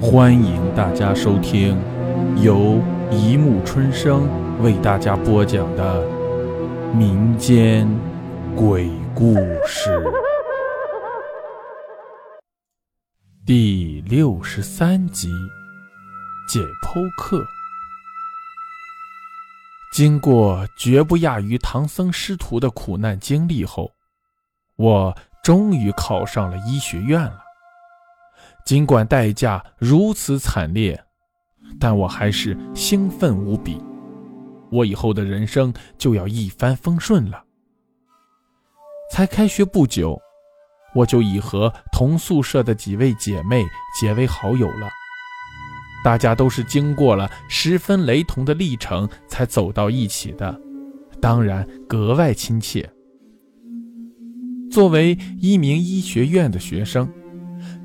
[0.00, 1.76] 欢迎大家收听
[2.40, 4.28] 由一木春生
[4.62, 6.06] 为大家播讲的
[6.94, 7.88] 民间
[8.54, 9.34] 鬼故
[9.66, 10.00] 事
[13.44, 15.32] 第六十三集：
[16.48, 17.44] 解剖课。
[19.92, 23.90] 经过绝不亚于唐僧师徒的苦难经历后，
[24.76, 27.47] 我终于考上了医学院了。
[28.68, 31.02] 尽管代价如此惨烈，
[31.80, 33.80] 但我还是兴奋无比。
[34.70, 37.42] 我以后的人生就要一帆风顺了。
[39.10, 40.20] 才开学不久，
[40.94, 43.64] 我就已和同宿舍的几位姐妹
[43.98, 44.86] 结为好友了。
[46.04, 50.60] 大家都是经过了十分雷同的历程才走到一起的，
[51.22, 52.86] 当然格外亲切。
[54.70, 57.10] 作为一名医学院的学生。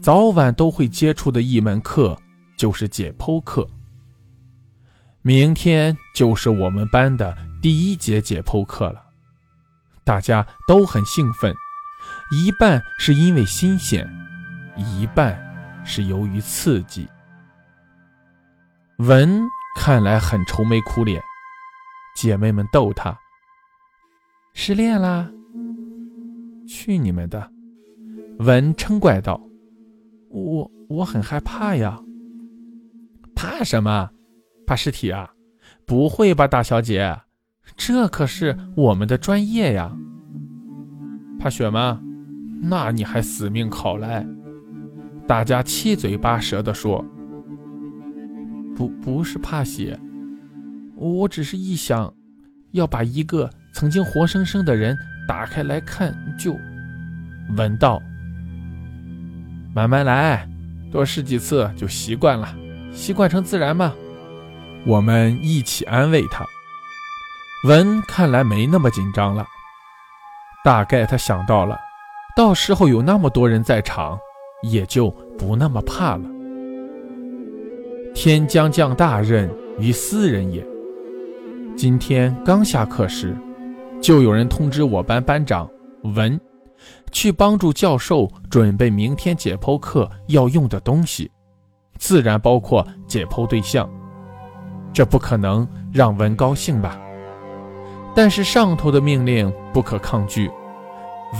[0.00, 2.16] 早晚都会接触的一门课
[2.56, 3.68] 就是解剖课。
[5.22, 9.02] 明天就是我们班的第一节解剖课了，
[10.04, 11.54] 大家都很兴奋，
[12.30, 14.08] 一半是因为新鲜，
[14.76, 15.36] 一半
[15.84, 17.06] 是由于刺激。
[18.98, 19.40] 文
[19.76, 21.20] 看来很愁眉苦脸，
[22.16, 23.16] 姐妹们逗他
[24.54, 25.28] ：“失恋啦？”
[26.66, 27.50] 去你们的！
[28.38, 29.40] 文嗔怪道。
[30.44, 32.00] 我我很害怕呀，
[33.34, 34.10] 怕什么？
[34.66, 35.30] 怕尸体啊？
[35.86, 37.20] 不会吧，大小姐，
[37.76, 39.96] 这可是我们的专业呀。
[41.38, 42.00] 怕血吗？
[42.60, 44.26] 那你还死命考来？
[45.26, 47.04] 大家七嘴八舌地说。
[48.74, 49.98] 不不是怕血，
[50.94, 52.12] 我只是一想，
[52.72, 56.54] 要把一个曾经活生生的人打开来看，就
[57.56, 58.00] 闻到。
[59.78, 60.44] 慢慢来，
[60.90, 62.52] 多试几次就习惯了，
[62.92, 63.94] 习惯成自然嘛。
[64.84, 66.44] 我们一起安慰他。
[67.62, 69.46] 文看来没那么紧张了，
[70.64, 71.78] 大概他想到了，
[72.36, 74.18] 到时候有那么多人在场，
[74.64, 76.24] 也就不那么怕了。
[78.16, 80.66] 天将降大任于斯人也。
[81.76, 83.32] 今天刚下课时，
[84.02, 85.70] 就有人通知我班班长
[86.02, 86.40] 文。
[87.10, 91.30] 去帮助教授准备明天解剖课要用的东西，
[91.98, 93.88] 自然包括解剖对象。
[94.92, 96.98] 这不可能让文高兴吧？
[98.14, 100.50] 但是上头的命令不可抗拒，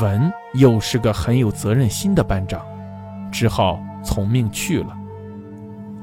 [0.00, 2.64] 文又是个很有责任心的班长，
[3.32, 4.96] 只好从命去了。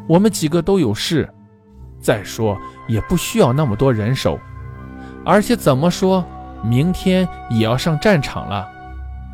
[0.08, 1.32] 我们几个都有事，
[2.00, 4.38] 再说也不需要那么多人手，
[5.24, 6.26] 而且怎么说，
[6.64, 8.68] 明天也要上战场了。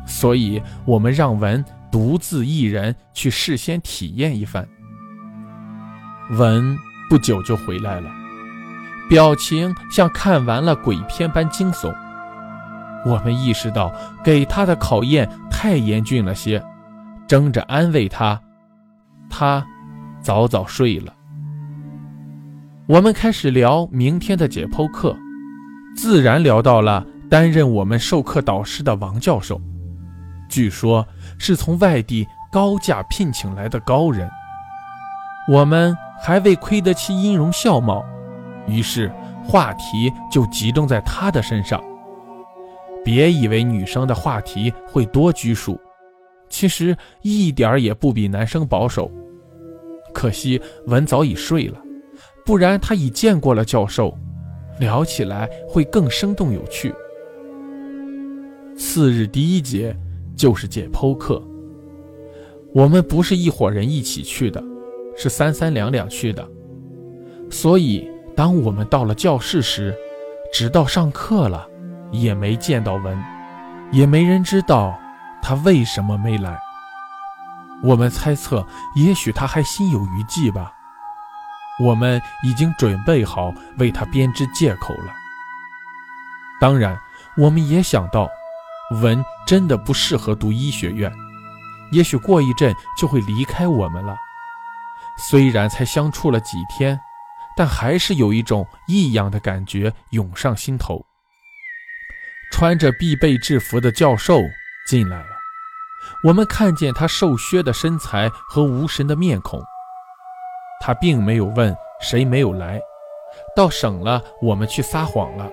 [0.06, 4.66] 所以，我们让文独自一人去事先体验一番。
[6.30, 6.76] 文
[7.10, 8.10] 不久就回来了，
[9.08, 11.94] 表情像看完了鬼片般惊悚。
[13.04, 13.92] 我们意识到
[14.24, 16.62] 给他的考验太严峻了些，
[17.26, 18.40] 争着安慰他，
[19.28, 19.66] 他
[20.22, 21.12] 早早睡了。
[22.86, 25.16] 我们开始聊明天的解剖课，
[25.96, 29.60] 自然聊到了担任我们授课导师的王教授。
[30.52, 31.06] 据说
[31.38, 34.30] 是从外地高价聘请来的高人，
[35.48, 38.04] 我们还未亏得起音容笑貌，
[38.66, 39.10] 于是
[39.42, 41.82] 话题就集中在他的身上。
[43.02, 45.80] 别以为女生的话题会多拘束，
[46.50, 49.10] 其实一点也不比男生保守。
[50.12, 51.80] 可惜文早已睡了，
[52.44, 54.14] 不然他已见过了教授，
[54.78, 56.94] 聊起来会更生动有趣。
[58.76, 59.96] 次日第一节。
[60.36, 61.42] 就是解剖课，
[62.74, 64.62] 我们不是一伙人一起去的，
[65.16, 66.46] 是三三两两去的。
[67.50, 69.94] 所以，当我们到了教室时，
[70.52, 71.68] 直到上课了，
[72.10, 73.22] 也没见到文，
[73.90, 74.98] 也没人知道
[75.42, 76.58] 他为什么没来。
[77.82, 78.66] 我们猜测，
[78.96, 80.72] 也许他还心有余悸吧。
[81.80, 85.12] 我们已经准备好为他编织借口了。
[86.60, 86.96] 当然，
[87.36, 88.28] 我们也想到。
[89.00, 91.12] 文真的不适合读医学院，
[91.90, 94.16] 也许过一阵就会离开我们了。
[95.18, 96.98] 虽然才相处了几天，
[97.56, 101.04] 但还是有一种异样的感觉涌上心头。
[102.50, 104.40] 穿着必备制服的教授
[104.86, 105.30] 进来了，
[106.24, 109.60] 我们看见他瘦削的身材和无神的面孔。
[110.80, 112.80] 他并没有问谁没有来，
[113.54, 115.48] 倒省了我们去撒谎了。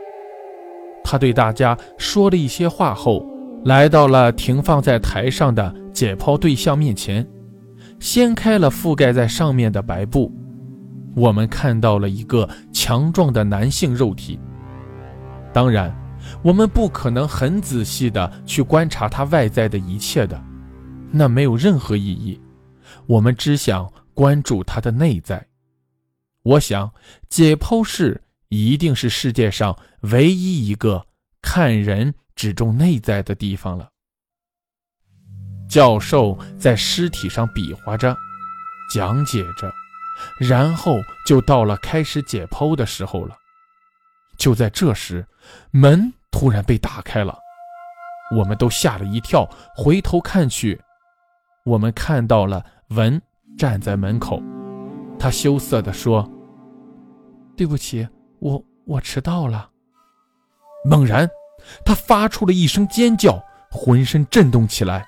[1.10, 3.26] 他对大家说了一些话后，
[3.66, 7.28] 来到了停放在台上的解剖对象面前，
[8.00, 10.32] 掀开了覆盖在上面的白布，
[11.16, 14.40] 我们看到了一个强壮的男性肉体。
[15.52, 15.92] 当然，
[16.44, 20.40] 我们不可能很仔细的去观察他外在的一切的，
[21.10, 22.40] 那没有任何意义。
[23.08, 25.44] 我们只想关注他的内在。
[26.44, 26.92] 我想，
[27.30, 31.06] 解剖室一定是世界上唯一一个
[31.42, 33.90] 看人只重内在的地方了。
[35.70, 38.16] 教授在尸体上比划着，
[38.94, 39.72] 讲解着，
[40.40, 43.36] 然后就到了开始解剖的时候了。
[44.38, 45.28] 就在这时，
[45.70, 47.38] 门突然被打开了，
[48.36, 50.82] 我们都吓了一跳，回头看去，
[51.66, 53.22] 我们看到了文
[53.58, 54.42] 站在门口，
[55.20, 56.28] 他羞涩地说
[57.56, 58.08] ：“对不起，
[58.40, 59.70] 我我迟到了。”
[60.86, 61.30] 猛然，
[61.86, 65.06] 他发出了一声尖叫，浑身震动起来，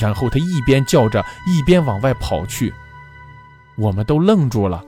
[0.00, 2.72] 然后他一边叫着，一边往外跑去，
[3.76, 4.84] 我们都愣住了，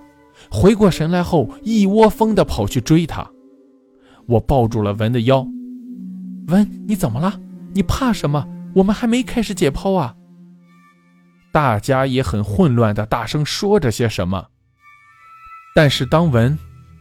[0.51, 3.29] 回过神来后，一窝蜂地跑去追他。
[4.27, 5.45] 我抱住了文的腰，
[6.47, 7.41] 文，你怎么了？
[7.73, 8.47] 你怕什么？
[8.77, 10.15] 我们还没开始解剖啊！
[11.53, 14.47] 大家也很混乱的大声说着些什么，
[15.75, 16.57] 但是当文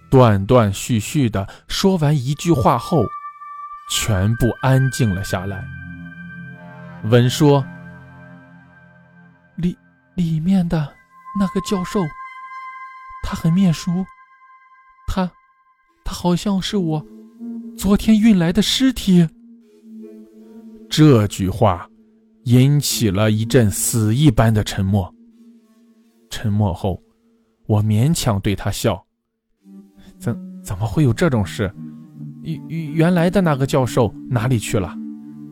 [0.09, 3.05] 断断续续的说完一句话后，
[3.89, 5.63] 全部安静了下来。
[7.05, 7.65] 文说
[9.55, 9.77] ：“里
[10.15, 10.93] 里面的
[11.39, 12.01] 那个教授，
[13.23, 13.91] 他很面熟，
[15.07, 15.29] 他，
[16.03, 17.05] 他好像是我。”
[17.77, 19.25] 昨天运来的尸体。
[20.89, 21.87] 这句话
[22.43, 25.13] 引起了一阵死一般的沉默。
[26.29, 27.01] 沉默后，
[27.67, 29.01] 我勉强对他笑
[30.19, 31.71] ：“怎怎么会有这种事？
[32.43, 34.93] 原原来的那个教授哪里去了？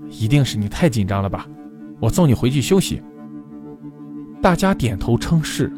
[0.10, 1.48] 一定是你太紧张了吧？
[2.00, 3.02] 我送你回去休息。”
[4.42, 5.72] 大家点头称是。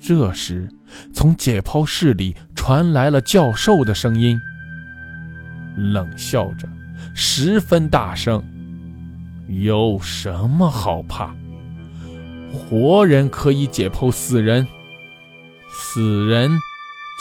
[0.00, 0.68] 这时，
[1.12, 4.40] 从解剖室里传来了教授的声音。
[5.76, 6.68] 冷笑着，
[7.14, 8.42] 十分大声
[9.48, 11.34] ：“有什么好怕？
[12.52, 14.66] 活人可以解剖死人，
[15.70, 16.50] 死人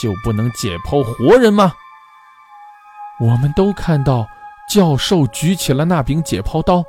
[0.02, 1.74] 就不能解剖活人吗？”
[3.22, 4.28] 我们都看到
[4.68, 6.84] 教授举起了那柄解剖刀，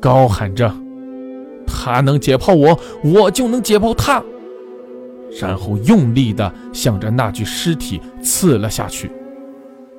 [0.00, 0.72] 高喊着
[1.66, 4.22] ：“他能解剖我，我就能解剖他。”
[5.40, 9.10] 然后用力地向着那具尸体刺了下去。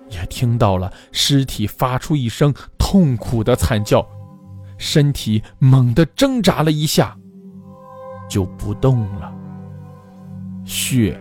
[0.10, 4.06] 也听到了尸体发出一声痛苦的惨叫，
[4.78, 7.18] 身体猛地挣扎了一下，
[8.30, 9.34] 就不动了。
[10.66, 11.18] 血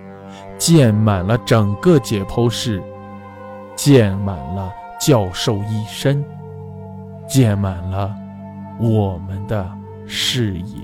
[0.60, 2.82] 溅满了整个解剖室，
[3.74, 4.70] 溅满了
[5.00, 6.22] 教授一身，
[7.26, 8.14] 溅满了
[8.78, 9.66] 我们的
[10.06, 10.76] 视野。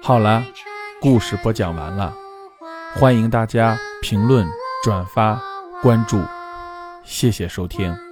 [0.00, 0.44] 好了，
[1.00, 2.14] 故事播讲完了，
[2.94, 4.46] 欢迎大家评论、
[4.84, 5.42] 转发、
[5.82, 6.22] 关注。
[7.02, 8.09] 谢谢收听。